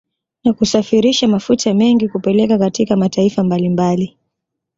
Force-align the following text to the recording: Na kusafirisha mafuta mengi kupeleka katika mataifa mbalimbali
Na 0.43 0.53
kusafirisha 0.53 1.27
mafuta 1.27 1.73
mengi 1.73 2.09
kupeleka 2.09 2.57
katika 2.57 2.95
mataifa 2.95 3.43
mbalimbali 3.43 4.17